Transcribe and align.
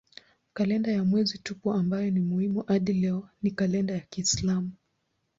Kalenda 0.53 0.91
ya 0.91 1.03
mwezi 1.03 1.37
tupu 1.37 1.71
ambayo 1.73 2.11
ni 2.11 2.19
muhimu 2.19 2.61
hadi 2.67 2.93
leo 2.93 3.29
ni 3.41 3.51
kalenda 3.51 3.93
ya 3.93 3.99
kiislamu. 3.99 4.71